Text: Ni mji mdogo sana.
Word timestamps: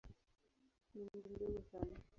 Ni 0.93 1.01
mji 1.13 1.29
mdogo 1.29 1.61
sana. 1.71 1.99